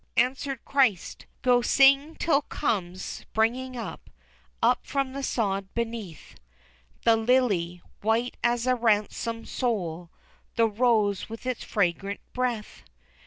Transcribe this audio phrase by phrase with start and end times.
[0.17, 4.09] Answered Christ, "Go sing till comes springing up,
[4.59, 6.37] up from the sod beneath,
[7.03, 10.09] The lily, white as a ransomed soul,
[10.55, 12.81] the rose with its fragrant breath."